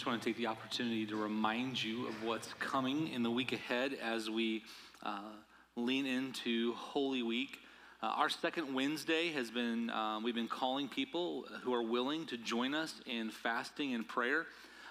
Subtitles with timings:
[0.00, 3.52] just want to take the opportunity to remind you of what's coming in the week
[3.52, 4.62] ahead as we
[5.02, 5.20] uh,
[5.76, 7.58] lean into Holy Week.
[8.02, 12.38] Uh, our second Wednesday has been, um, we've been calling people who are willing to
[12.38, 14.46] join us in fasting and prayer.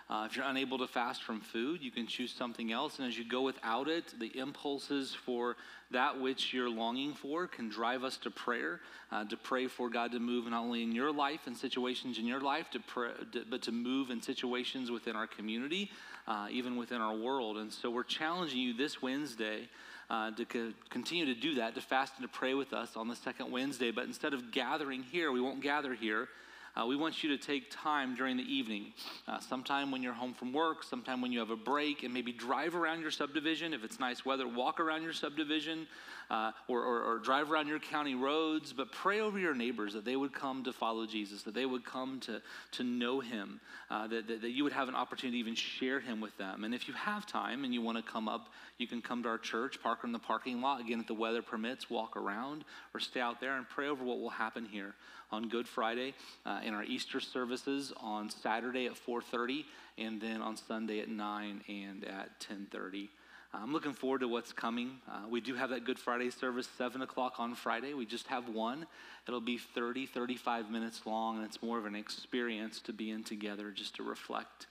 [0.09, 2.97] Uh, if you're unable to fast from food, you can choose something else.
[2.97, 5.55] And as you go without it, the impulses for
[5.91, 8.79] that which you're longing for can drive us to prayer,
[9.11, 12.25] uh, to pray for God to move not only in your life and situations in
[12.25, 15.91] your life, to pray, to, but to move in situations within our community,
[16.27, 17.57] uh, even within our world.
[17.57, 19.69] And so we're challenging you this Wednesday.
[20.11, 23.07] Uh, to co- continue to do that, to fast and to pray with us on
[23.07, 23.91] the second Wednesday.
[23.91, 26.29] But instead of gathering here, we won't gather here.
[26.75, 28.93] Uh, we want you to take time during the evening,
[29.27, 32.31] uh, sometime when you're home from work, sometime when you have a break, and maybe
[32.31, 33.73] drive around your subdivision.
[33.73, 35.87] If it's nice weather, walk around your subdivision
[36.29, 40.05] uh, or, or, or, drive around your county roads, but pray over your neighbors that
[40.05, 44.07] they would come to follow Jesus, that they would come to, to know him, uh,
[44.07, 46.63] that, that, that you would have an opportunity to even share him with them.
[46.63, 49.29] And if you have time and you want to come up, you can come to
[49.29, 50.81] our church, park in the parking lot.
[50.81, 54.19] Again, if the weather permits, walk around or stay out there and pray over what
[54.19, 54.93] will happen here
[55.31, 56.13] on Good Friday,
[56.45, 59.65] uh, in our Easter services on Saturday at 4:30,
[59.97, 63.09] and then on Sunday at 9 and at 10:30.
[63.53, 64.99] Uh, I'm looking forward to what's coming.
[65.09, 67.93] Uh, we do have that Good Friday service, 7 o'clock on Friday.
[67.93, 68.85] We just have one.
[69.27, 73.23] It'll be 30, 35 minutes long, and it's more of an experience to be in
[73.23, 74.67] together just to reflect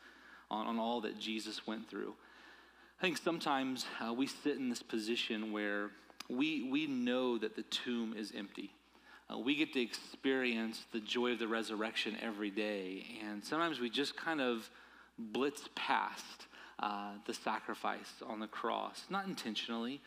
[0.51, 2.15] on, on all that Jesus went through.
[3.01, 5.91] I think sometimes uh, we sit in this position where
[6.29, 8.73] we, we know that the tomb is empty
[9.31, 13.05] uh, we get to experience the joy of the resurrection every day.
[13.29, 14.71] And sometimes we just kind of
[15.19, 16.47] blitz past
[16.79, 20.01] uh, the sacrifice on the cross, not intentionally.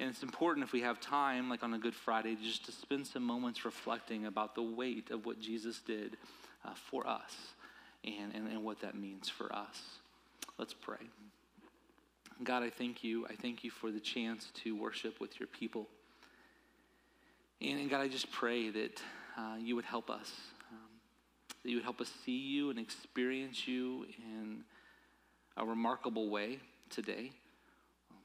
[0.00, 3.06] And it's important if we have time, like on a Good Friday, just to spend
[3.06, 6.16] some moments reflecting about the weight of what Jesus did
[6.64, 7.36] uh, for us
[8.04, 9.80] and, and, and what that means for us.
[10.58, 10.96] Let's pray.
[12.42, 13.26] God, I thank you.
[13.26, 15.86] I thank you for the chance to worship with your people.
[17.60, 19.02] And, and God, I just pray that
[19.38, 20.32] uh, you would help us,
[20.72, 20.78] um,
[21.62, 24.64] that you would help us see you and experience you in
[25.56, 26.58] a remarkable way
[26.90, 27.32] today.
[28.10, 28.16] Um,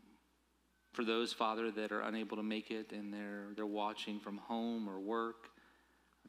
[0.93, 4.87] for those, Father, that are unable to make it and they're, they're watching from home
[4.87, 5.49] or work,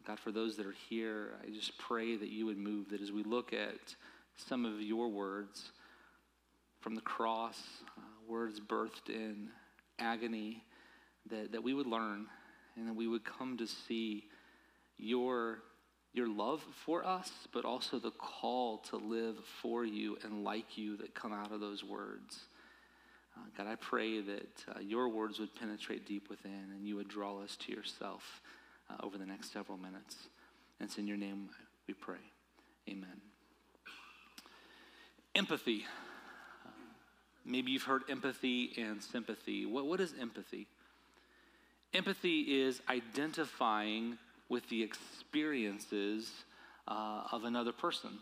[0.09, 3.13] God, for those that are here, I just pray that you would move, that as
[3.13, 3.95] we look at
[4.37, 5.71] some of your words
[6.81, 7.61] from the cross,
[7.99, 9.49] uh, words birthed in
[9.99, 10.65] agony,
[11.31, 12.27] that, that we would learn
[12.77, 14.25] and that we would come to see
[14.97, 15.59] your,
[16.13, 20.97] your love for us, but also the call to live for you and like you
[20.97, 22.41] that come out of those words.
[23.37, 27.09] Uh, God, I pray that uh, your words would penetrate deep within and you would
[27.09, 28.43] draw us to yourself
[28.91, 30.17] uh, over the next several minutes.
[30.81, 31.51] And it's in your name
[31.87, 32.17] we pray.
[32.89, 33.21] Amen.
[35.35, 35.85] Empathy.
[36.67, 36.71] Uh,
[37.45, 39.67] maybe you've heard empathy and sympathy.
[39.67, 40.67] What, what is empathy?
[41.95, 46.31] Empathy is identifying with the experiences
[46.87, 48.19] uh, of another person.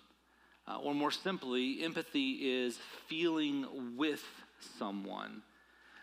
[0.68, 4.24] Uh, or more simply, empathy is feeling with
[4.78, 5.42] someone.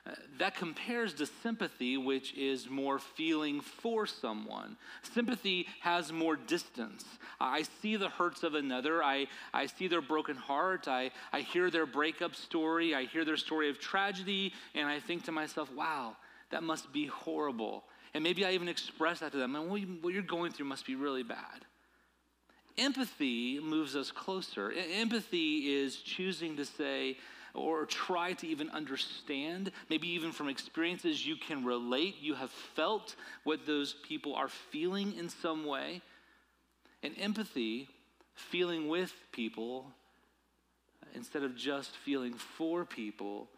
[0.06, 4.76] Uh, that compares to sympathy, which is more feeling for someone.
[5.02, 7.06] Sympathy has more distance.
[7.40, 9.02] I see the hurts of another.
[9.02, 10.90] I, I see their broken heart.
[10.90, 12.94] I, I hear their breakup story.
[12.94, 14.54] I hear their story of tragedy.
[14.76, 16.18] And I think to myself, wow,
[16.52, 17.86] that must be horrible.
[18.14, 19.56] And maybe I even express that to them.
[19.56, 19.70] And
[20.04, 21.66] what you're going through must be really bad.
[22.78, 24.72] Empathy moves us closer.
[24.72, 27.18] Empathy is choosing to say,
[27.56, 33.16] or try to even understand, maybe even from experiences you can relate, you have felt
[33.44, 36.02] what those people are feeling in some way.
[37.04, 37.90] And empathy,
[38.34, 39.92] feeling with people,
[41.14, 43.50] instead of just feeling for people,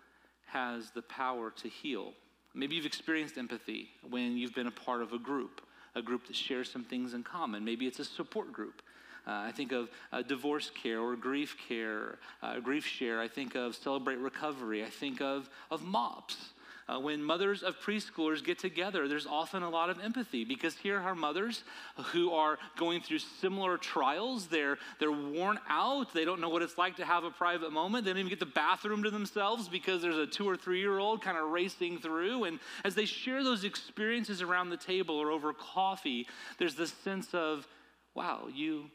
[0.47, 2.13] has the power to heal.
[2.55, 5.61] Maybe you've experienced empathy when you've been a part of a group,
[5.93, 7.65] a group that shares some things in common.
[7.65, 8.81] Maybe it's a support group.
[9.27, 13.19] Uh, I think of uh, divorce care or grief care, uh, grief share.
[13.19, 14.85] I think of celebrate recovery.
[14.85, 16.53] I think of, of MOPS.
[16.87, 20.99] Uh, when mothers of preschoolers get together, there's often a lot of empathy because here
[20.99, 21.63] are mothers
[22.11, 24.45] who are going through similar trials.
[24.45, 26.13] They're, they're worn out.
[26.13, 28.05] They don't know what it's like to have a private moment.
[28.05, 30.99] They don't even get the bathroom to themselves because there's a two or three year
[30.99, 32.43] old kind of racing through.
[32.43, 36.27] And as they share those experiences around the table or over coffee,
[36.59, 37.67] there's this sense of,
[38.13, 38.91] wow, you,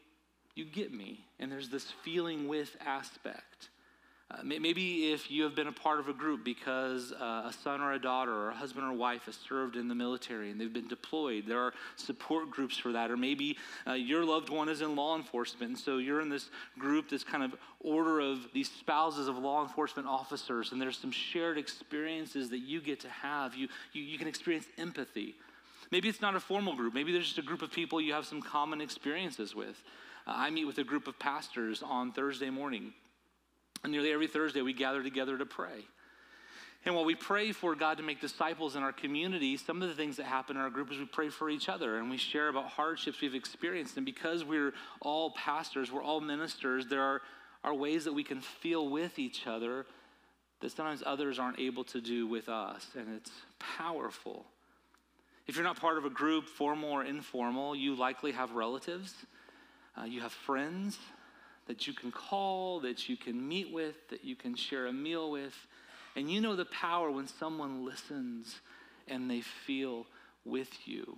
[0.55, 1.25] you get me.
[1.39, 3.70] And there's this feeling with aspect.
[4.31, 7.81] Uh, maybe if you have been a part of a group because uh, a son
[7.81, 10.71] or a daughter or a husband or wife has served in the military and they've
[10.71, 13.11] been deployed, there are support groups for that.
[13.11, 16.49] Or maybe uh, your loved one is in law enforcement, and so you're in this
[16.79, 21.11] group, this kind of order of these spouses of law enforcement officers, and there's some
[21.11, 23.55] shared experiences that you get to have.
[23.55, 25.35] You, you, you can experience empathy.
[25.91, 28.25] Maybe it's not a formal group, maybe there's just a group of people you have
[28.25, 29.83] some common experiences with.
[30.25, 32.93] Uh, I meet with a group of pastors on Thursday morning.
[33.83, 35.85] And nearly every Thursday, we gather together to pray.
[36.83, 39.93] And while we pray for God to make disciples in our community, some of the
[39.93, 42.47] things that happen in our group is we pray for each other and we share
[42.47, 43.97] about hardships we've experienced.
[43.97, 47.21] And because we're all pastors, we're all ministers, there are,
[47.63, 49.85] are ways that we can feel with each other
[50.61, 52.87] that sometimes others aren't able to do with us.
[52.97, 54.45] And it's powerful.
[55.47, 59.13] If you're not part of a group, formal or informal, you likely have relatives,
[59.99, 60.97] uh, you have friends,
[61.67, 65.31] that you can call, that you can meet with, that you can share a meal
[65.31, 65.55] with.
[66.15, 68.59] And you know the power when someone listens
[69.07, 70.05] and they feel
[70.45, 71.17] with you.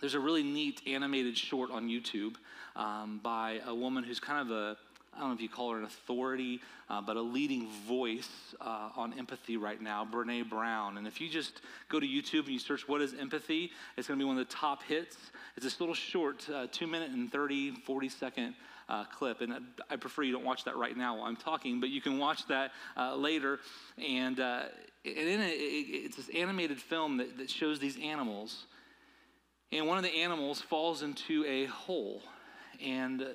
[0.00, 2.36] There's a really neat animated short on YouTube
[2.76, 4.76] um, by a woman who's kind of a
[5.18, 8.90] I don't know if you call her an authority, uh, but a leading voice uh,
[8.94, 10.96] on empathy right now, Brene Brown.
[10.96, 14.16] And if you just go to YouTube and you search what is empathy, it's going
[14.16, 15.16] to be one of the top hits.
[15.56, 18.54] It's this little short, uh, two minute and 30, 40 second
[18.88, 19.40] uh, clip.
[19.40, 19.54] And
[19.90, 22.46] I prefer you don't watch that right now while I'm talking, but you can watch
[22.48, 23.58] that uh, later.
[23.96, 24.62] And, uh,
[25.04, 28.66] and in it, it's this animated film that, that shows these animals.
[29.70, 32.22] And one of the animals falls into a hole.
[32.84, 33.26] And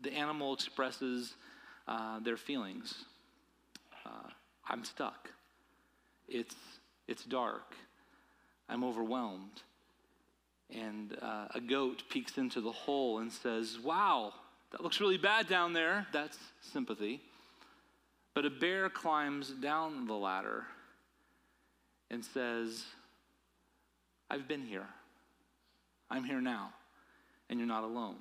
[0.00, 1.34] the animal expresses
[1.86, 3.04] uh, their feelings.
[4.06, 4.30] Uh,
[4.68, 5.30] I'm stuck.
[6.28, 6.54] It's,
[7.08, 7.74] it's dark.
[8.68, 9.62] I'm overwhelmed.
[10.70, 14.32] And uh, a goat peeks into the hole and says, Wow,
[14.72, 16.06] that looks really bad down there.
[16.12, 17.20] That's sympathy.
[18.34, 20.64] But a bear climbs down the ladder
[22.10, 22.84] and says,
[24.30, 24.86] I've been here.
[26.10, 26.72] I'm here now,
[27.48, 28.16] and you're not alone.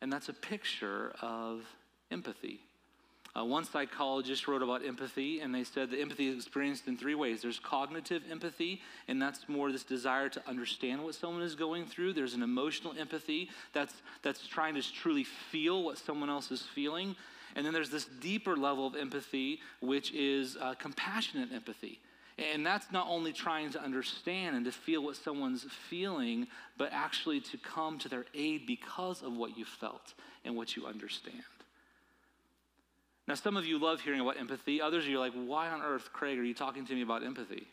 [0.00, 1.62] And that's a picture of
[2.10, 2.60] empathy.
[3.38, 7.14] Uh, one psychologist wrote about empathy, and they said that empathy is experienced in three
[7.14, 7.42] ways.
[7.42, 12.14] There's cognitive empathy, and that's more this desire to understand what someone is going through.
[12.14, 17.14] There's an emotional empathy, that's, that's trying to truly feel what someone else is feeling.
[17.54, 22.00] And then there's this deeper level of empathy, which is uh, compassionate empathy.
[22.52, 26.46] And that's not only trying to understand and to feel what someone's feeling,
[26.76, 30.14] but actually to come to their aid because of what you felt
[30.44, 31.42] and what you understand.
[33.28, 34.80] Now, some of you love hearing about empathy.
[34.80, 37.22] Others of you are like, why on earth, Craig, are you talking to me about
[37.22, 37.68] empathy?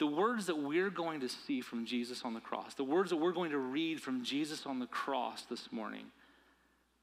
[0.00, 3.16] The words that we're going to see from Jesus on the cross, the words that
[3.16, 6.06] we're going to read from Jesus on the cross this morning,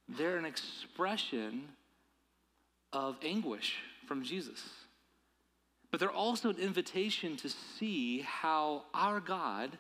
[0.10, 1.70] they're an expression
[2.92, 4.62] of anguish from Jesus.
[5.92, 9.78] But they're also an invitation to see how our God,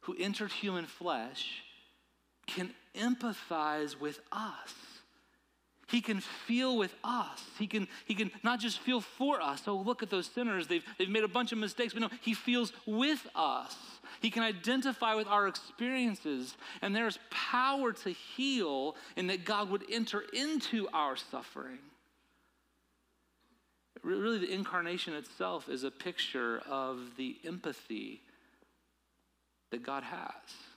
[0.00, 1.62] who entered human flesh,
[2.46, 4.74] can empathize with us.
[5.92, 7.44] He can feel with us.
[7.58, 9.64] He can, he can not just feel for us.
[9.66, 10.66] Oh, look at those sinners.
[10.66, 11.92] They've, they've made a bunch of mistakes.
[11.92, 13.76] But no, he feels with us.
[14.22, 16.56] He can identify with our experiences.
[16.80, 21.78] And there's power to heal in that God would enter into our suffering.
[24.02, 28.22] Really, the incarnation itself is a picture of the empathy
[29.70, 30.71] that God has.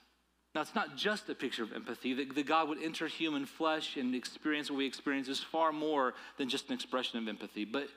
[0.56, 2.14] Now, it's not just a picture of empathy.
[2.14, 6.14] That, that God would enter human flesh and experience what we experience is far more
[6.38, 7.88] than just an expression of empathy, but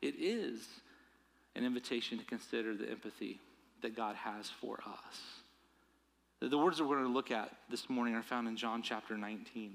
[0.00, 0.64] it is
[1.56, 3.40] an invitation to consider the empathy
[3.82, 5.20] that God has for us.
[6.38, 8.82] The, the words that we're going to look at this morning are found in John
[8.82, 9.74] chapter 19.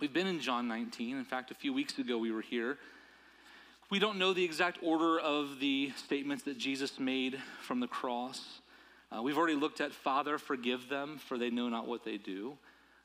[0.00, 1.16] We've been in John 19.
[1.18, 2.78] In fact, a few weeks ago we were here
[3.92, 8.61] we don't know the exact order of the statements that Jesus made from the cross.
[9.14, 12.56] Uh, we've already looked at, Father, forgive them, for they know not what they do.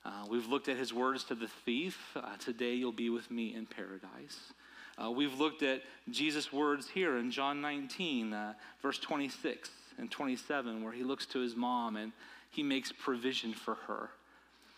[0.06, 3.54] Uh, we've looked at his words to the thief, uh, Today you'll be with me
[3.54, 4.54] in paradise.
[4.98, 10.84] Uh, we've looked at Jesus' words here in John 19, uh, verse 26 and 27,
[10.84, 12.14] where he looks to his mom and
[12.52, 14.10] he makes provision for her.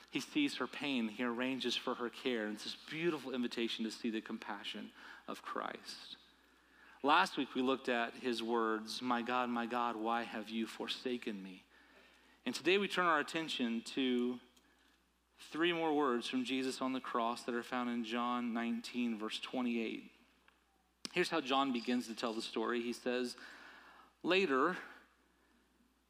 [0.09, 2.45] He sees her pain, he arranges for her care.
[2.45, 4.89] And it's this beautiful invitation to see the compassion
[5.27, 6.17] of Christ.
[7.01, 11.41] Last week we looked at his words, My God, my God, why have you forsaken
[11.41, 11.63] me?
[12.45, 14.37] And today we turn our attention to
[15.49, 19.39] three more words from Jesus on the cross that are found in John 19, verse
[19.39, 20.11] 28.
[21.13, 22.81] Here's how John begins to tell the story.
[22.81, 23.37] He says,
[24.21, 24.75] Later,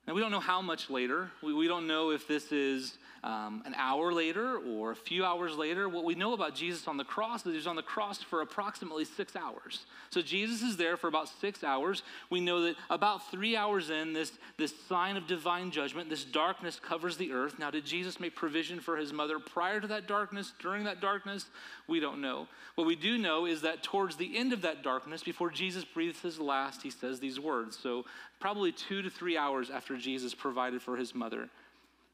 [0.09, 1.29] And we don't know how much later.
[1.43, 5.55] We, we don't know if this is um, an hour later or a few hours
[5.55, 5.87] later.
[5.87, 8.41] What we know about Jesus on the cross is he was on the cross for
[8.41, 9.85] approximately six hours.
[10.09, 12.01] So Jesus is there for about six hours.
[12.31, 16.79] We know that about three hours in, this, this sign of divine judgment, this darkness
[16.79, 17.59] covers the earth.
[17.59, 21.45] Now, did Jesus make provision for his mother prior to that darkness, during that darkness?
[21.87, 22.47] We don't know.
[22.73, 26.21] What we do know is that towards the end of that darkness, before Jesus breathes
[26.21, 27.77] his last, he says these words.
[27.77, 28.05] So,
[28.39, 31.49] probably two to three hours after Jesus provided for his mother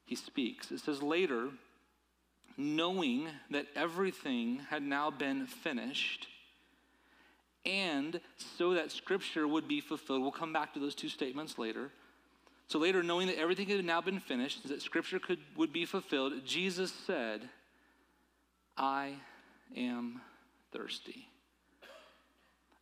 [0.06, 0.70] he speaks.
[0.70, 1.48] It says, Later,
[2.56, 6.28] knowing that everything had now been finished,
[7.66, 10.22] and so that scripture would be fulfilled.
[10.22, 11.90] We'll come back to those two statements later.
[12.68, 16.32] So later, knowing that everything had now been finished, that scripture could, would be fulfilled,
[16.44, 17.48] Jesus said,
[18.76, 19.14] I
[19.76, 20.20] am
[20.72, 21.28] thirsty.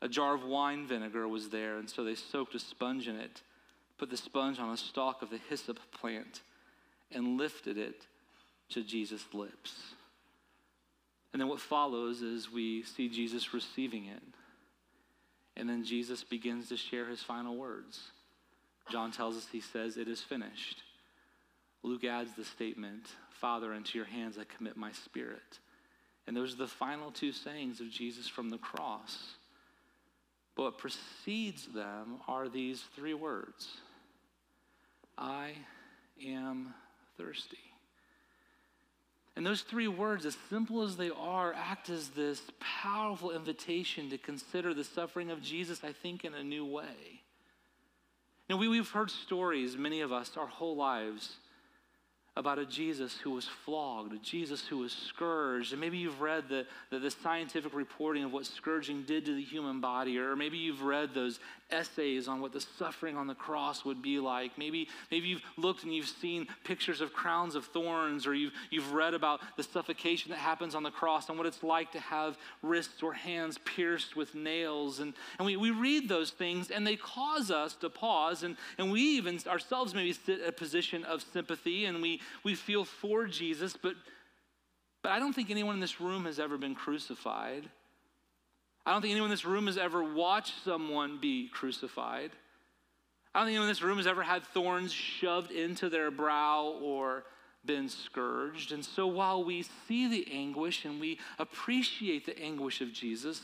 [0.05, 3.41] A jar of wine vinegar was there, and so they soaked a sponge in it,
[3.97, 6.43] put the sponge on a stalk of the hyssop plant
[7.11, 8.07] and lifted it
[8.69, 9.95] to Jesus' lips.
[11.33, 14.23] And then what follows is we see Jesus receiving it.
[15.57, 18.11] And then Jesus begins to share his final words.
[18.91, 20.83] John tells us, he says, It is finished.
[21.83, 25.61] Luke adds the statement, Father, into your hands I commit my spirit.
[26.27, 29.37] And those are the final two sayings of Jesus from the cross.
[30.57, 33.69] But what precedes them are these three words
[35.17, 35.53] I
[36.25, 36.75] am
[37.17, 37.59] thirsty.
[39.37, 44.19] And those three words, as simple as they are, act as this powerful invitation to
[44.19, 47.23] consider the suffering of Jesus, I think, in a new way.
[48.49, 51.37] Now, we, we've heard stories, many of us, our whole lives,
[52.37, 55.71] about a Jesus who was flogged, a Jesus who was scourged.
[55.71, 59.43] And maybe you've read the, the, the, scientific reporting of what scourging did to the
[59.43, 61.39] human body, or maybe you've read those
[61.71, 64.59] essays on what the suffering on the cross would be like.
[64.59, 68.93] Maybe, maybe you've looked and you've seen pictures of crowns of thorns, or you've, you've
[68.93, 72.37] read about the suffocation that happens on the cross and what it's like to have
[72.63, 74.99] wrists or hands pierced with nails.
[74.99, 78.91] And, and we, we read those things, and they cause us to pause, and, and
[78.91, 83.27] we even ourselves maybe sit in a position of sympathy, and we, we feel for
[83.27, 83.95] Jesus, but,
[85.03, 87.69] but I don't think anyone in this room has ever been crucified.
[88.87, 92.31] I don't think anyone in this room has ever watched someone be crucified.
[93.35, 96.77] I don't think anyone in this room has ever had thorns shoved into their brow
[96.81, 97.25] or
[97.65, 98.73] been scourged.
[98.73, 103.41] And so while we see the anguish and we appreciate the anguish of Jesus,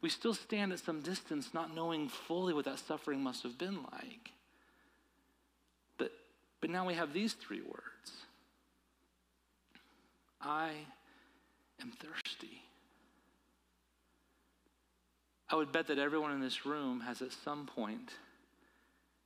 [0.00, 3.84] we still stand at some distance not knowing fully what that suffering must have been
[3.92, 4.32] like.
[6.66, 8.10] But, now we have these three words
[10.40, 10.72] I
[11.80, 12.60] am thirsty.
[15.48, 18.10] I would bet that everyone in this room has at some point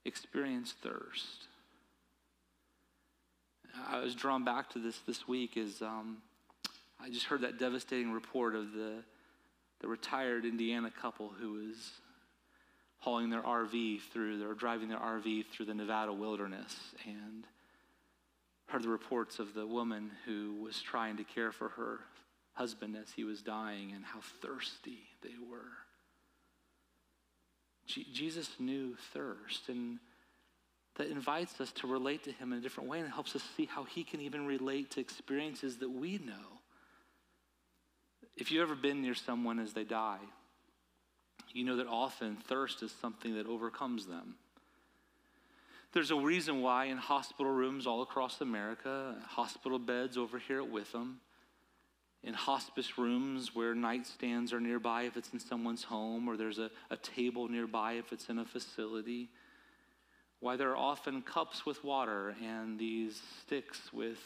[0.04, 1.46] experienced thirst.
[3.88, 6.18] I was drawn back to this this week as um,
[7.02, 8.96] I just heard that devastating report of the,
[9.80, 11.92] the retired Indiana couple who was
[13.00, 16.76] hauling their RV through, or driving their RV through the Nevada wilderness,
[17.06, 17.46] and
[18.66, 22.00] heard the reports of the woman who was trying to care for her
[22.52, 25.72] husband as he was dying and how thirsty they were.
[27.86, 29.98] Jesus knew thirst, and
[30.96, 33.64] that invites us to relate to him in a different way and helps us see
[33.64, 36.60] how he can even relate to experiences that we know.
[38.36, 40.20] If you've ever been near someone as they die,
[41.54, 44.34] you know that often thirst is something that overcomes them.
[45.92, 50.70] There's a reason why in hospital rooms all across America, hospital beds over here at
[50.70, 51.20] Witham,
[52.22, 56.70] in hospice rooms where nightstands are nearby if it's in someone's home, or there's a,
[56.90, 59.30] a table nearby if it's in a facility.
[60.38, 64.18] Why there are often cups with water and these sticks with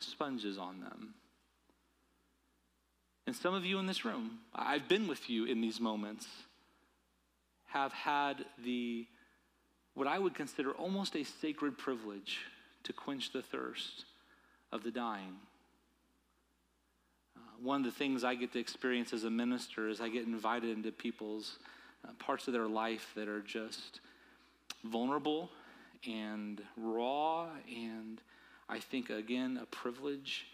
[0.00, 1.14] sponges on them.
[3.26, 6.26] And some of you in this room, I've been with you in these moments,
[7.74, 9.06] have had the,
[9.94, 12.38] what I would consider almost a sacred privilege
[12.84, 14.06] to quench the thirst
[14.72, 15.36] of the dying
[17.62, 20.76] one of the things I get to experience as a minister is I get invited
[20.76, 21.58] into people's
[22.06, 24.00] uh, parts of their life that are just
[24.84, 25.50] vulnerable
[26.06, 28.20] and raw, and
[28.68, 30.46] I think, again, a privilege.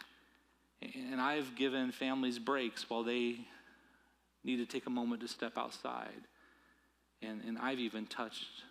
[0.80, 3.40] And I've given families breaks while they
[4.44, 6.22] need to take a moment to step outside.
[7.22, 8.64] And, and I've even touched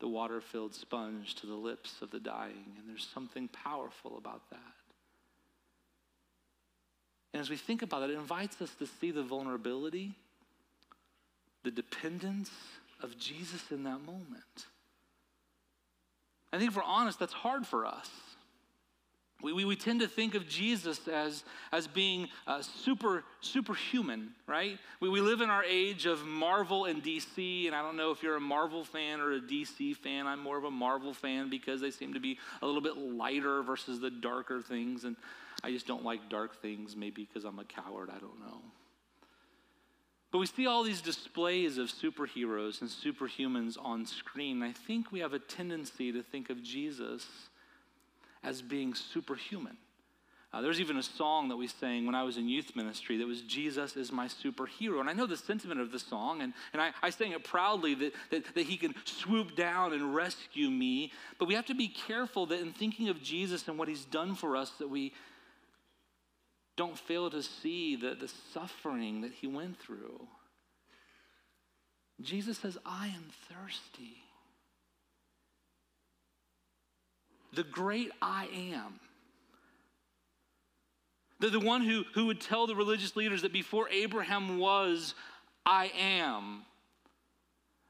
[0.00, 2.76] the water filled sponge to the lips of the dying.
[2.78, 4.58] And there's something powerful about that.
[7.32, 10.14] And as we think about it, it invites us to see the vulnerability,
[11.62, 12.50] the dependence
[13.02, 14.66] of Jesus in that moment.
[16.52, 18.08] I think if we're honest, that's hard for us.
[19.44, 24.78] We, we, we tend to think of Jesus as, as being uh, super, superhuman, right?
[25.00, 28.22] We, we live in our age of Marvel and DC, and I don't know if
[28.22, 30.26] you're a Marvel fan or a DC fan.
[30.26, 33.62] I'm more of a Marvel fan because they seem to be a little bit lighter
[33.62, 35.14] versus the darker things, and
[35.62, 38.62] I just don't like dark things, maybe because I'm a coward, I don't know.
[40.32, 44.62] But we see all these displays of superheroes and superhumans on screen.
[44.62, 47.26] I think we have a tendency to think of Jesus
[48.44, 49.76] as being superhuman.
[50.52, 53.26] Uh, there's even a song that we sang when I was in youth ministry that
[53.26, 55.00] was Jesus is my superhero.
[55.00, 57.96] And I know the sentiment of the song, and, and I, I sang it proudly
[57.96, 61.10] that, that, that he can swoop down and rescue me.
[61.40, 64.36] But we have to be careful that in thinking of Jesus and what he's done
[64.36, 65.12] for us, that we
[66.76, 70.28] don't fail to see the, the suffering that he went through.
[72.20, 74.23] Jesus says, I am thirsty.
[77.54, 79.00] The great I am.
[81.40, 85.14] The, the one who, who would tell the religious leaders that before Abraham was,
[85.66, 86.62] I am.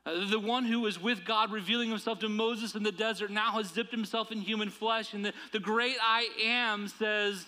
[0.06, 3.52] Uh, the one who was with God revealing himself to Moses in the desert now
[3.52, 5.14] has dipped himself in human flesh.
[5.14, 7.44] And the, the great I am says,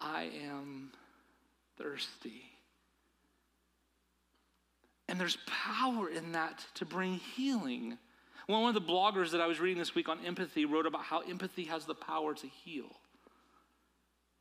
[0.00, 0.92] I am
[1.76, 2.42] thirsty.
[5.08, 7.98] And there's power in that to bring healing.
[8.50, 11.20] One of the bloggers that I was reading this week on empathy wrote about how
[11.20, 12.90] empathy has the power to heal.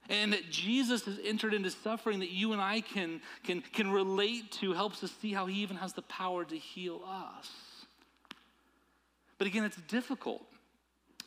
[0.09, 4.51] And that Jesus has entered into suffering that you and I can, can, can relate
[4.53, 7.51] to helps us see how he even has the power to heal us.
[9.37, 10.41] But again, it's difficult.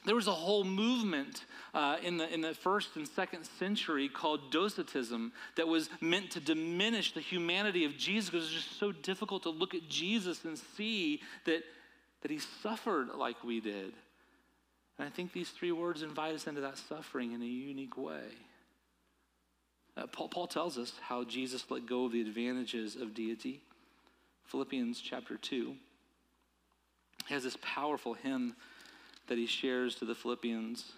[0.04, 4.50] There was a whole movement uh, in, the, in the first and second century called
[4.50, 9.44] Docetism that was meant to diminish the humanity of Jesus because it's just so difficult
[9.44, 11.62] to look at Jesus and see that
[12.22, 13.92] that he suffered like we did.
[14.98, 18.24] And I think these three words invite us into that suffering in a unique way.
[19.96, 23.60] Uh, Paul, Paul tells us how Jesus let go of the advantages of deity.
[24.46, 25.74] Philippians chapter 2.
[27.26, 28.54] He has this powerful hymn
[29.28, 30.92] that he shares to the Philippians.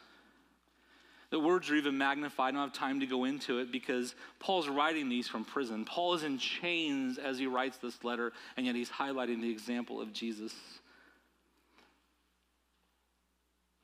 [1.30, 2.54] The words are even magnified.
[2.54, 5.84] I don't have time to go into it because Paul's writing these from prison.
[5.84, 10.00] Paul is in chains as he writes this letter, and yet he's highlighting the example
[10.00, 10.54] of Jesus.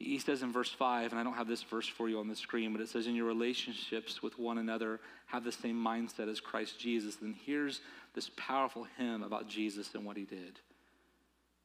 [0.00, 2.34] He says in verse 5, and I don't have this verse for you on the
[2.34, 6.40] screen, but it says, In your relationships with one another, have the same mindset as
[6.40, 7.18] Christ Jesus.
[7.20, 7.82] And here's
[8.14, 10.58] this powerful hymn about Jesus and what he did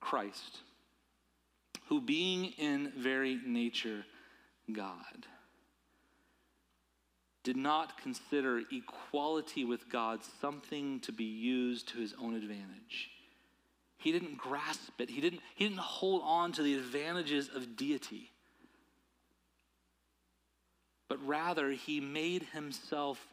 [0.01, 0.59] Christ,
[1.87, 4.05] who being in very nature
[4.69, 5.25] God,
[7.45, 13.11] did not consider equality with God something to be used to his own advantage.
[14.05, 15.09] He didn't grasp it.
[15.09, 18.29] He didn't, he didn't hold on to the advantages of deity.
[21.09, 23.27] But rather, he made himself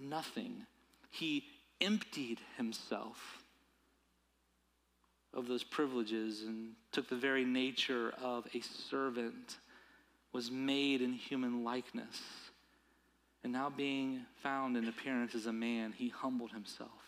[0.00, 0.64] nothing.
[1.10, 1.44] He
[1.82, 3.42] emptied himself
[5.34, 9.58] of those privileges and took the very nature of a servant,
[10.32, 12.22] was made in human likeness.
[13.44, 17.05] And now, being found in appearance as a man, he humbled himself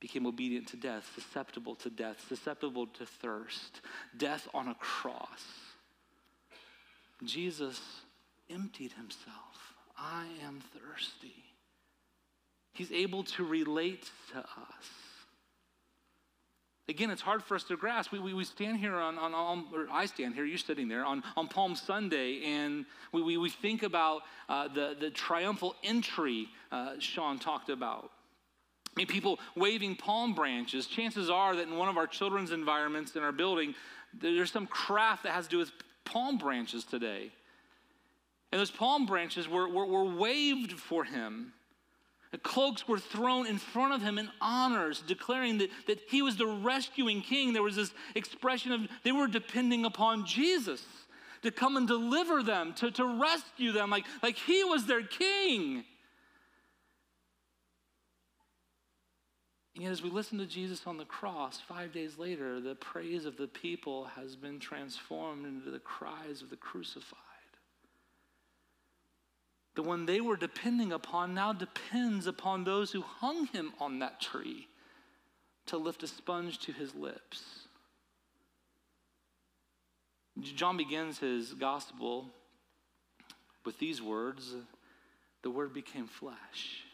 [0.00, 3.82] became obedient to death, susceptible to death, susceptible to thirst,
[4.16, 5.44] death on a cross.
[7.22, 7.80] Jesus
[8.48, 9.74] emptied himself.
[9.98, 11.44] I am thirsty.
[12.72, 14.88] He's able to relate to us.
[16.88, 18.10] Again, it's hard for us to grasp.
[18.10, 21.04] We, we, we stand here on, on, on, or I stand here, you're sitting there
[21.04, 26.48] on, on Palm Sunday, and we, we, we think about uh, the, the triumphal entry
[26.72, 28.10] uh, Sean talked about.
[28.96, 30.86] I mean, people waving palm branches.
[30.86, 33.74] Chances are that in one of our children's environments in our building,
[34.12, 35.72] there's some craft that has to do with
[36.04, 37.30] palm branches today.
[38.52, 41.52] And those palm branches were, were, were waved for him.
[42.32, 46.36] The cloaks were thrown in front of him in honors, declaring that, that he was
[46.36, 47.52] the rescuing king.
[47.52, 50.84] There was this expression of they were depending upon Jesus
[51.42, 55.84] to come and deliver them, to, to rescue them, like, like he was their king.
[59.74, 63.24] And yet, as we listen to Jesus on the cross, five days later, the praise
[63.24, 67.18] of the people has been transformed into the cries of the crucified.
[69.76, 74.20] The one they were depending upon now depends upon those who hung him on that
[74.20, 74.66] tree
[75.66, 77.44] to lift a sponge to his lips.
[80.40, 82.26] John begins his gospel
[83.64, 84.54] with these words
[85.42, 86.84] The Word became flesh.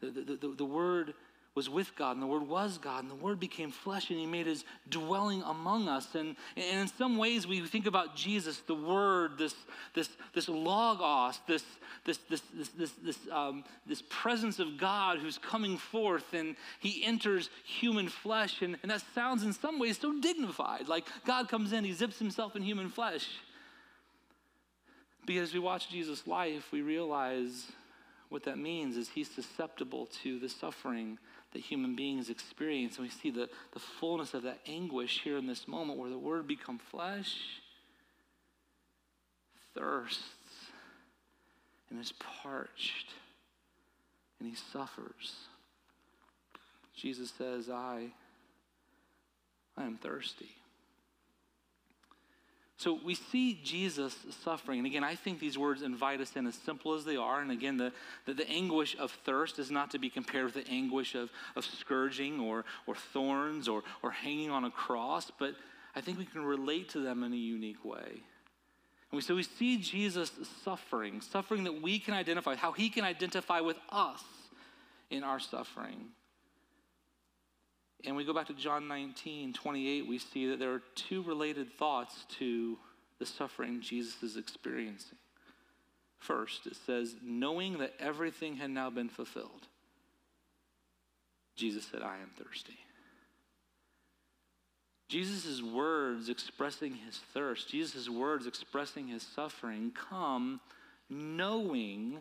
[0.00, 1.14] The, the, the, the Word
[1.56, 4.26] was with God, and the Word was God, and the Word became flesh, and He
[4.26, 6.14] made His dwelling among us.
[6.14, 9.54] And, and in some ways, we think about Jesus, the Word, this,
[9.94, 11.64] this, this logos, this,
[12.04, 17.02] this, this, this, this, this, um, this presence of God who's coming forth, and He
[17.02, 18.60] enters human flesh.
[18.60, 20.88] And, and that sounds in some ways so dignified.
[20.88, 23.26] Like God comes in, He zips Himself in human flesh.
[25.24, 27.64] Because we watch Jesus' life, we realize
[28.36, 31.16] what that means is He's susceptible to the suffering
[31.54, 32.98] that human beings experience.
[32.98, 36.18] And we see the, the fullness of that anguish here in this moment where the
[36.18, 37.34] word become flesh,
[39.74, 40.22] thirsts,
[41.88, 43.14] and is parched,
[44.38, 45.36] and he suffers.
[46.94, 48.08] Jesus says, I,
[49.78, 50.50] I am thirsty.
[52.78, 54.80] So we see Jesus suffering.
[54.80, 57.40] And again, I think these words invite us in as simple as they are.
[57.40, 57.90] And again, the,
[58.26, 61.64] the, the, anguish of thirst is not to be compared with the anguish of, of
[61.64, 65.54] scourging or, or thorns or, or hanging on a cross, but
[65.94, 68.20] I think we can relate to them in a unique way.
[69.10, 70.30] And we, so we see Jesus
[70.62, 74.22] suffering, suffering that we can identify, how he can identify with us
[75.10, 76.08] in our suffering.
[78.04, 81.72] And we go back to John 19, 28, we see that there are two related
[81.72, 82.78] thoughts to
[83.18, 85.18] the suffering Jesus is experiencing.
[86.18, 89.68] First, it says, knowing that everything had now been fulfilled,
[91.56, 92.76] Jesus said, I am thirsty.
[95.08, 100.60] Jesus' words expressing his thirst, Jesus' words expressing his suffering come
[101.08, 102.18] knowing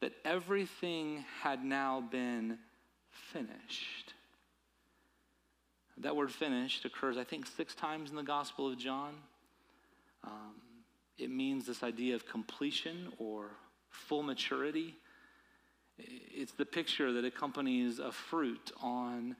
[0.00, 2.58] that everything had now been
[3.10, 4.14] finished.
[6.02, 9.14] That word finished occurs, I think, six times in the Gospel of John.
[10.24, 10.54] Um,
[11.16, 13.50] it means this idea of completion or
[13.88, 14.96] full maturity.
[15.98, 19.36] It's the picture that accompanies a fruit on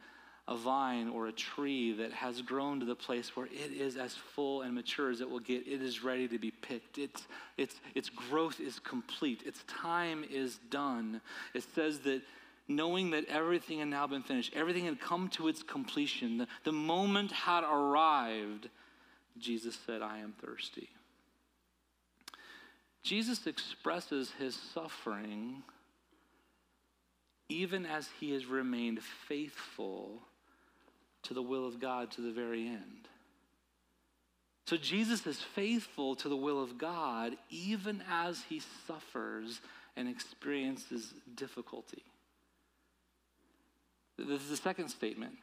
[0.46, 4.14] a vine or a tree that has grown to the place where it is as
[4.14, 5.66] full and mature as it will get.
[5.66, 6.98] It is ready to be picked.
[6.98, 9.42] Its, its, its growth is complete.
[9.44, 11.20] Its time is done.
[11.54, 12.22] It says that
[12.68, 16.72] knowing that everything had now been finished, everything had come to its completion, the, the
[16.72, 18.68] moment had arrived,
[19.38, 20.88] Jesus said, I am thirsty.
[23.02, 25.62] Jesus expresses his suffering
[27.48, 30.22] even as he has remained faithful
[31.22, 33.08] to the will of God to the very end.
[34.66, 39.60] So Jesus is faithful to the will of God even as he suffers
[39.96, 42.04] and experiences difficulty.
[44.26, 45.34] This is the second statement.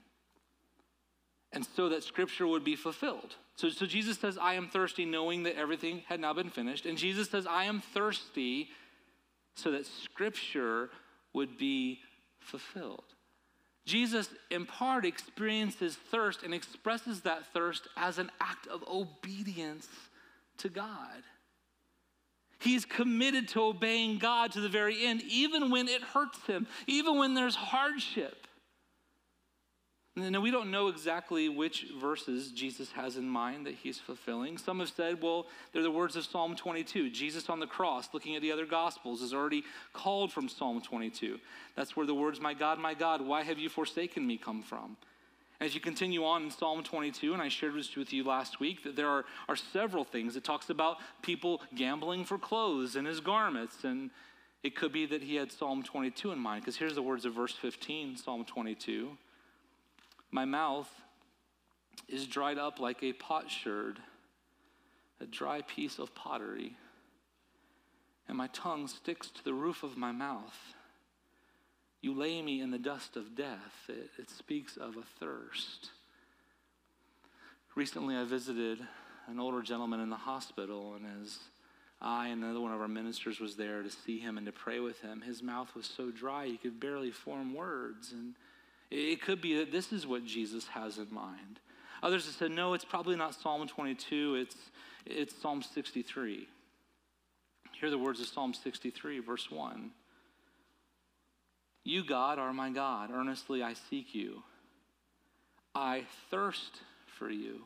[1.52, 3.36] And so that scripture would be fulfilled.
[3.56, 6.86] So, so Jesus says, I am thirsty, knowing that everything had now been finished.
[6.86, 8.70] And Jesus says, I am thirsty
[9.56, 10.90] so that scripture
[11.34, 12.00] would be
[12.40, 13.04] fulfilled.
[13.86, 19.88] Jesus, in part, experiences thirst and expresses that thirst as an act of obedience
[20.60, 21.24] to God.
[22.60, 27.18] He's committed to obeying God to the very end, even when it hurts him, even
[27.18, 28.39] when there's hardship.
[30.16, 34.58] Now, we don't know exactly which verses Jesus has in mind that he's fulfilling.
[34.58, 37.12] Some have said, well, they're the words of Psalm 22.
[37.12, 41.40] Jesus on the cross, looking at the other Gospels, is already called from Psalm 22.
[41.76, 44.98] That's where the words, My God, my God, why have you forsaken me, come from.
[45.62, 48.84] As you continue on in Psalm 22, and I shared this with you last week,
[48.84, 50.36] that there are, are several things.
[50.36, 53.84] It talks about people gambling for clothes and his garments.
[53.84, 54.10] And
[54.64, 57.34] it could be that he had Psalm 22 in mind, because here's the words of
[57.34, 59.18] verse 15, Psalm 22.
[60.32, 60.90] My mouth
[62.08, 64.00] is dried up like a potsherd,
[65.20, 66.76] a dry piece of pottery,
[68.28, 70.58] and my tongue sticks to the roof of my mouth.
[72.02, 73.90] You lay me in the dust of death.
[73.90, 75.90] It, it speaks of a thirst.
[77.76, 78.80] Recently, I visited
[79.28, 81.40] an older gentleman in the hospital, and as
[82.02, 84.80] I and another one of our ministers was there to see him and to pray
[84.80, 88.12] with him, his mouth was so dry he could barely form words.
[88.12, 88.36] And
[88.92, 91.60] it could be that this is what Jesus has in mind.
[92.02, 94.56] Others have said, no, it's probably not Psalm 22, it's,
[95.06, 96.48] it's Psalm 63.
[97.74, 99.92] Hear the words of Psalm 63, verse 1.
[101.84, 103.10] You, God, are my God.
[103.12, 104.44] Earnestly I seek you.
[105.74, 106.82] I thirst
[107.18, 107.62] for you.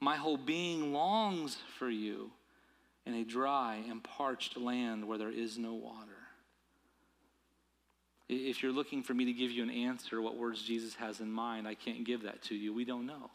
[0.00, 2.30] My whole being longs for you
[3.04, 6.19] in a dry and parched land where there is no water.
[8.32, 11.32] If you're looking for me to give you an answer, what words Jesus has in
[11.32, 12.72] mind, I can't give that to you.
[12.72, 13.28] We don't know.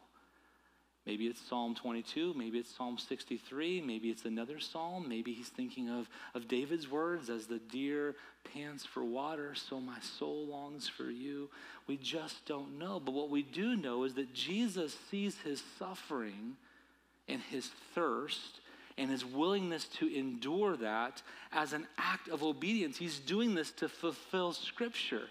[1.06, 5.90] Maybe it's Psalm 22, maybe it's Psalm 63, maybe it's another psalm, maybe he's thinking
[5.90, 8.16] of, of David's words as the deer
[8.54, 11.50] pants for water, so my soul longs for you.
[11.88, 13.00] We just don't know.
[13.00, 16.56] But what we do know is that Jesus sees his suffering
[17.28, 18.62] and his thirst
[18.98, 22.98] and his willingness to endure that as an act of obedience.
[22.98, 25.28] He's doing this to fulfill Scripture.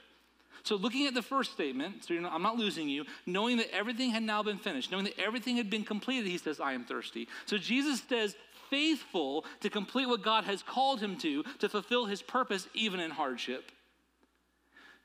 [0.65, 4.11] So, looking at the first statement, so not, I'm not losing you, knowing that everything
[4.11, 7.29] had now been finished, knowing that everything had been completed, he says, I am thirsty.
[7.45, 8.35] So, Jesus says,
[8.71, 13.11] faithful to complete what God has called him to, to fulfill his purpose, even in
[13.11, 13.71] hardship.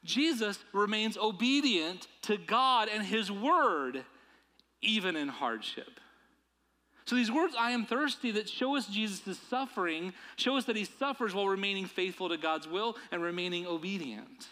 [0.04, 4.06] Jesus remains obedient to God and his word,
[4.82, 6.00] even in hardship.
[7.10, 10.86] So these words, I am thirsty, that show us Jesus' suffering, show us that he
[10.86, 14.48] suffers while remaining faithful to God's will and remaining obedient.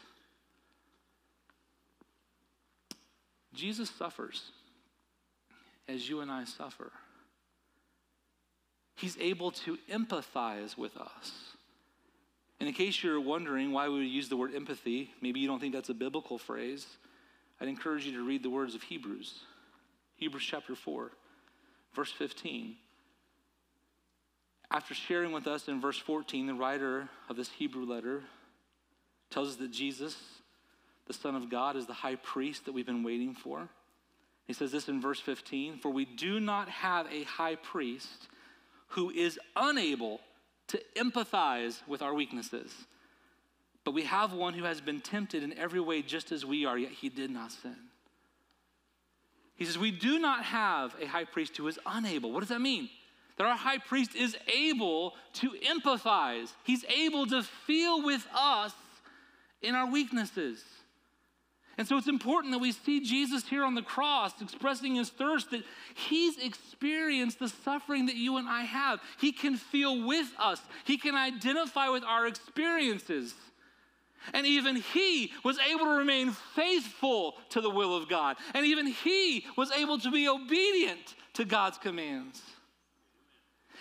[3.53, 4.49] Jesus suffers
[5.87, 6.91] as you and I suffer.
[8.95, 11.31] He's able to empathize with us.
[12.59, 15.59] And in case you're wondering why we would use the word empathy, maybe you don't
[15.59, 16.87] think that's a biblical phrase,
[17.61, 19.41] I'd encourage you to read the words of Hebrews.
[20.15, 21.11] Hebrews chapter 4,
[21.97, 22.77] verse 15.
[24.71, 28.23] After sharing with us in verse 14, the writer of this Hebrew letter
[29.29, 30.15] tells us that Jesus
[31.07, 33.69] the Son of God, is the high priest that we've been waiting for.
[34.45, 38.27] He says this in verse 15 For we do not have a high priest
[38.89, 40.19] who is unable
[40.67, 42.73] to empathize with our weaknesses,
[43.83, 46.77] but we have one who has been tempted in every way just as we are,
[46.77, 47.75] yet he did not sin.
[49.57, 52.31] He says, We do not have a high priest who is unable.
[52.31, 52.89] What does that mean?
[53.37, 58.73] That our high priest is able to empathize, he's able to feel with us
[59.61, 60.63] in our weaknesses.
[61.77, 65.51] And so it's important that we see Jesus here on the cross expressing his thirst
[65.51, 68.99] that he's experienced the suffering that you and I have.
[69.19, 73.35] He can feel with us, he can identify with our experiences.
[74.33, 78.37] And even he was able to remain faithful to the will of God.
[78.53, 82.41] And even he was able to be obedient to God's commands.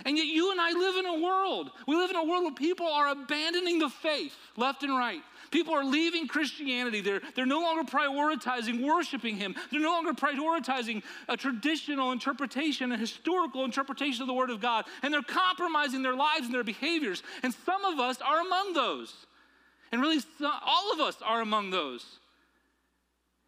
[0.05, 1.71] And yet, you and I live in a world.
[1.89, 5.23] We live in a world where people are abandoning the faith left and right.
[5.51, 7.01] People are leaving Christianity.
[7.01, 9.55] They're, they're no longer prioritizing worshiping Him.
[9.71, 14.85] They're no longer prioritizing a traditional interpretation, a historical interpretation of the Word of God.
[15.03, 17.23] And they're compromising their lives and their behaviors.
[17.43, 19.15] And some of us are among those.
[19.97, 22.05] And really, all of us are among those.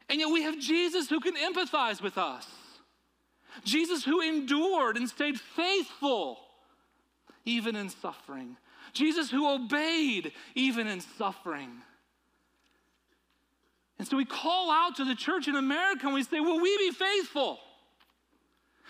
[0.09, 2.47] And yet, we have Jesus who can empathize with us.
[3.65, 6.39] Jesus who endured and stayed faithful
[7.45, 8.57] even in suffering.
[8.95, 11.83] Jesus who obeyed even in suffering.
[13.99, 16.79] And so we call out to the church in America and we say, Will we
[16.79, 17.59] be faithful?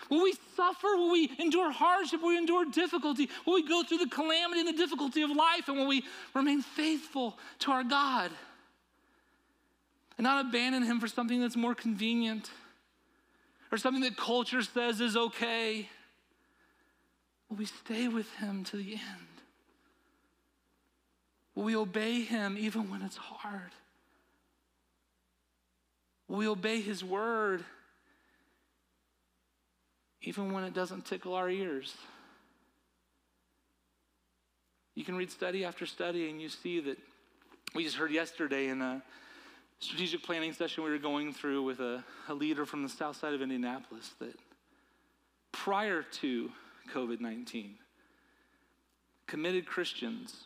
[0.09, 0.87] Will we suffer?
[0.95, 2.21] Will we endure hardship?
[2.21, 3.29] Will we endure difficulty?
[3.45, 5.67] Will we go through the calamity and the difficulty of life?
[5.67, 8.31] And will we remain faithful to our God?
[10.17, 12.49] And not abandon Him for something that's more convenient
[13.71, 15.87] or something that culture says is okay?
[17.49, 19.29] Will we stay with Him to the end?
[21.53, 23.71] Will we obey Him even when it's hard?
[26.27, 27.63] Will we obey His word
[30.21, 31.95] even when it doesn't tickle our ears?
[34.95, 36.97] You can read study after study and you see that
[37.73, 39.01] we just heard yesterday in a
[39.79, 43.33] strategic planning session we were going through with a, a leader from the south side
[43.33, 44.35] of Indianapolis that
[45.51, 46.51] prior to
[46.93, 47.75] COVID 19,
[49.27, 50.45] committed Christians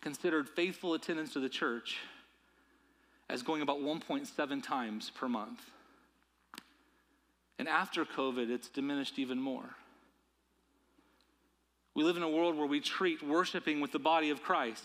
[0.00, 1.98] considered faithful attendance to the church
[3.28, 5.60] as going about 1.7 times per month.
[7.58, 9.64] And after COVID, it's diminished even more.
[11.94, 14.84] We live in a world where we treat worshiping with the body of Christ,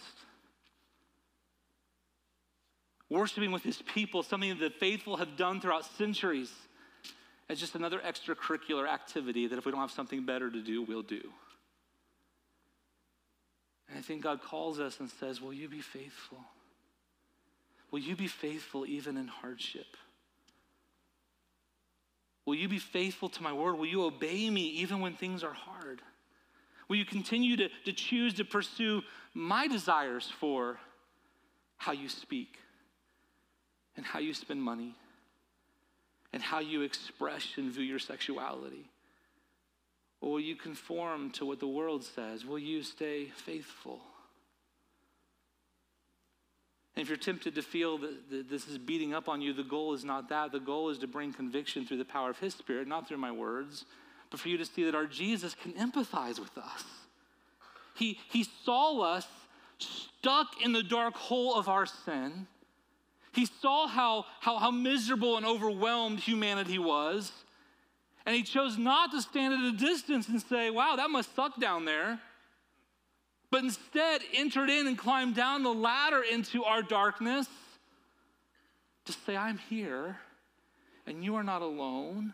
[3.09, 6.49] worshiping with his people, something that the faithful have done throughout centuries,
[7.49, 11.01] as just another extracurricular activity that if we don't have something better to do, we'll
[11.01, 11.21] do.
[13.89, 16.37] And I think God calls us and says, Will you be faithful?
[17.91, 19.97] Will you be faithful even in hardship?
[22.45, 23.77] Will you be faithful to my word?
[23.77, 26.01] Will you obey me even when things are hard?
[26.87, 29.01] Will you continue to, to choose to pursue
[29.33, 30.77] my desires for
[31.77, 32.57] how you speak
[33.95, 34.95] and how you spend money
[36.33, 38.89] and how you express and view your sexuality?
[40.19, 42.45] Or will you conform to what the world says?
[42.45, 44.01] Will you stay faithful?
[46.95, 49.63] And if you're tempted to feel that, that this is beating up on you, the
[49.63, 50.51] goal is not that.
[50.51, 53.31] The goal is to bring conviction through the power of His Spirit, not through my
[53.31, 53.85] words,
[54.29, 56.83] but for you to see that our Jesus can empathize with us.
[57.95, 59.27] He, he saw us
[59.77, 62.47] stuck in the dark hole of our sin.
[63.33, 67.31] He saw how, how, how miserable and overwhelmed humanity was.
[68.25, 71.59] And he chose not to stand at a distance and say, wow, that must suck
[71.59, 72.19] down there.
[73.51, 77.47] But instead entered in and climbed down the ladder into our darkness
[79.05, 80.17] to say, I'm here
[81.05, 82.33] and you are not alone.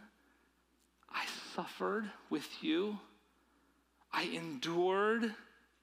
[1.09, 1.25] I
[1.55, 2.99] suffered with you.
[4.13, 5.33] I endured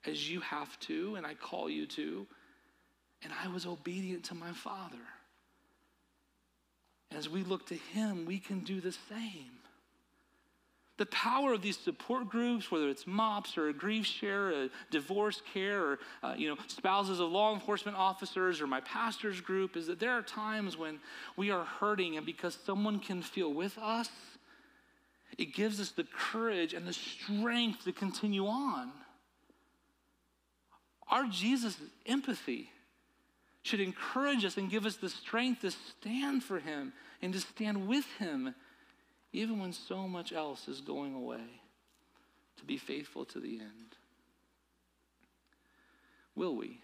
[0.07, 2.27] as you have to, and I call you to.
[3.23, 4.97] And I was obedient to my Father.
[7.11, 9.54] As we look to Him, we can do the same.
[10.97, 15.43] The power of these support groups, whether it's MOPS or a grief share, a divorce
[15.53, 19.89] care, or uh, you know spouses of law enforcement officers, or my pastor's group, is
[19.89, 21.01] that there are times when
[21.37, 24.09] we are hurting, and because someone can feel with us,
[25.37, 28.93] it gives us the courage and the strength to continue on.
[31.09, 31.77] Our Jesus'
[32.07, 32.71] empathy
[33.63, 37.89] should encourage us and give us the strength to stand for Him and to stand
[37.89, 38.55] with Him,
[39.35, 41.45] even when so much else is going away,
[42.57, 43.97] to be faithful to the end.
[46.37, 46.79] Will we?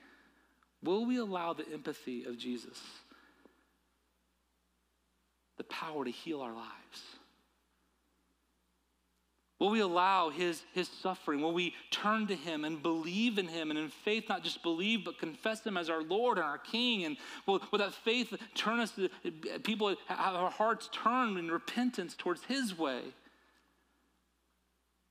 [0.83, 2.81] Will we allow the empathy of Jesus,
[5.59, 7.03] the power to heal our lives?
[9.61, 11.43] Will we allow his, his suffering?
[11.43, 15.05] Will we turn to him and believe in him and in faith not just believe
[15.05, 17.05] but confess him as our Lord and our King?
[17.05, 18.99] And will, will that faith turn us
[19.63, 23.03] people have our hearts turned in repentance towards his way?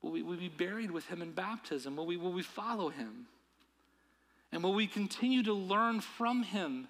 [0.02, 1.96] Will we, will we be buried with him in baptism?
[1.96, 3.28] Will we, will we follow him?
[4.52, 6.88] And will we continue to learn from him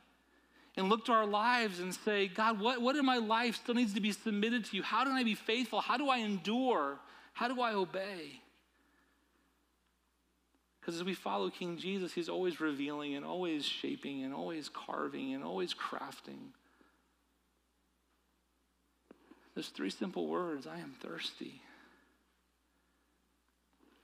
[0.77, 3.93] and look to our lives and say, God, what, what in my life still needs
[3.95, 4.83] to be submitted to you?
[4.83, 5.81] How do I be faithful?
[5.81, 6.99] How do I endure?
[7.33, 8.41] How do I obey?
[10.79, 15.33] Because as we follow King Jesus, he's always revealing and always shaping and always carving
[15.33, 16.53] and always crafting.
[19.53, 21.61] There's three simple words I am thirsty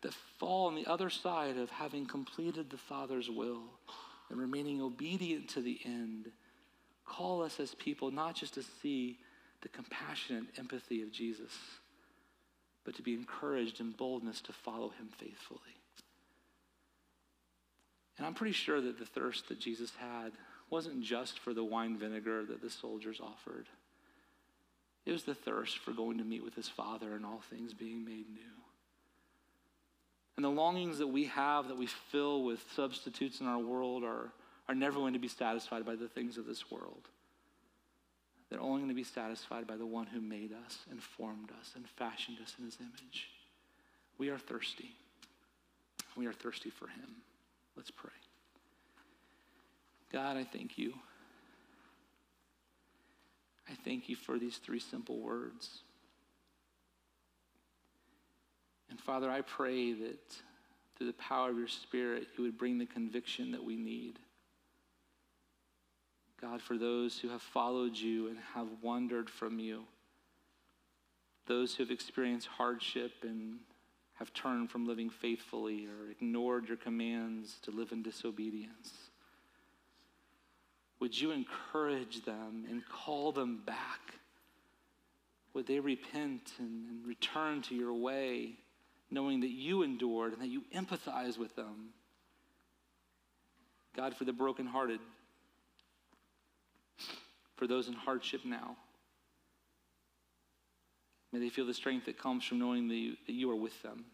[0.01, 3.63] that fall on the other side of having completed the Father's will
[4.29, 6.27] and remaining obedient to the end.
[7.05, 9.17] Call us as people not just to see
[9.61, 11.53] the compassion and empathy of Jesus
[12.85, 15.59] but to be encouraged in boldness to follow him faithfully.
[18.17, 20.31] And I'm pretty sure that the thirst that Jesus had
[20.69, 23.65] wasn't just for the wine vinegar that the soldiers offered.
[25.05, 28.05] It was the thirst for going to meet with his Father and all things being
[28.05, 28.55] made new.
[30.35, 34.31] And the longings that we have that we fill with substitutes in our world are,
[34.67, 37.07] are never going to be satisfied by the things of this world.
[38.49, 41.71] They're only going to be satisfied by the one who made us and formed us
[41.75, 43.29] and fashioned us in his image.
[44.17, 44.91] We are thirsty.
[46.15, 47.09] We are thirsty for him.
[47.75, 48.11] Let's pray.
[50.11, 50.93] God, I thank you.
[53.69, 55.81] I thank you for these three simple words.
[58.89, 60.35] And Father, I pray that
[60.95, 64.19] through the power of your Spirit, you would bring the conviction that we need.
[66.45, 69.83] God, for those who have followed you and have wandered from you,
[71.47, 73.55] those who have experienced hardship and
[74.13, 78.91] have turned from living faithfully or ignored your commands to live in disobedience.
[80.99, 84.13] Would you encourage them and call them back?
[85.55, 88.53] Would they repent and, and return to your way,
[89.09, 91.89] knowing that you endured and that you empathize with them?
[93.95, 94.99] God, for the brokenhearted,
[97.55, 98.75] for those in hardship now.
[101.31, 103.81] May they feel the strength that comes from knowing that you, that you are with
[103.81, 104.05] them.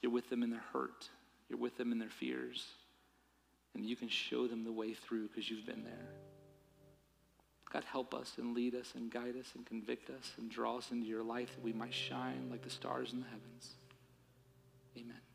[0.00, 1.08] You're with them in their hurt,
[1.48, 2.64] you're with them in their fears,
[3.74, 6.08] and you can show them the way through because you've been there.
[7.72, 10.92] God, help us and lead us and guide us and convict us and draw us
[10.92, 13.74] into your life that we might shine like the stars in the heavens.
[14.96, 15.25] Amen.